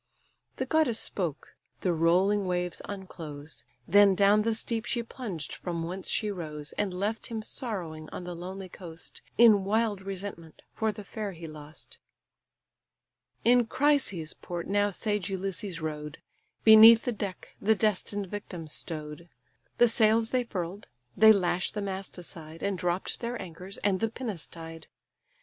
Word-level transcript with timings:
The 0.55 0.65
goddess 0.65 0.97
spoke: 0.97 1.49
the 1.81 1.93
rolling 1.93 2.47
waves 2.47 2.81
unclose; 2.85 3.63
Then 3.87 4.15
down 4.15 4.41
the 4.41 4.55
steep 4.55 4.85
she 4.85 5.03
plunged 5.03 5.53
from 5.53 5.83
whence 5.83 6.09
she 6.09 6.31
rose, 6.31 6.73
And 6.73 6.91
left 6.91 7.27
him 7.27 7.43
sorrowing 7.43 8.09
on 8.09 8.23
the 8.23 8.33
lonely 8.33 8.67
coast, 8.67 9.21
In 9.37 9.63
wild 9.63 10.01
resentment 10.01 10.63
for 10.71 10.91
the 10.91 11.03
fair 11.03 11.33
he 11.33 11.45
lost. 11.47 11.99
In 13.45 13.67
Chrysa's 13.67 14.33
port 14.33 14.65
now 14.65 14.89
sage 14.89 15.29
Ulysses 15.29 15.81
rode; 15.81 16.17
Beneath 16.63 17.05
the 17.05 17.11
deck 17.11 17.49
the 17.61 17.75
destined 17.75 18.25
victims 18.25 18.71
stow'd: 18.73 19.29
The 19.77 19.87
sails 19.87 20.31
they 20.31 20.45
furl'd, 20.45 20.87
they 21.15 21.31
lash 21.31 21.69
the 21.69 21.79
mast 21.83 22.17
aside, 22.17 22.63
And 22.63 22.75
dropp'd 22.75 23.19
their 23.19 23.39
anchors, 23.39 23.77
and 23.83 23.99
the 23.99 24.09
pinnace 24.09 24.47
tied. 24.47 24.87